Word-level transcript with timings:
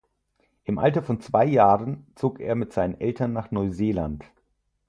Im 0.63 0.79
Alter 0.79 1.03
von 1.03 1.21
zwei 1.21 1.45
Jahren 1.45 2.07
zog 2.15 2.39
er 2.39 2.55
mit 2.55 2.73
seinen 2.73 2.99
Eltern 2.99 3.33
nach 3.33 3.51
Neuseeland. 3.51 4.23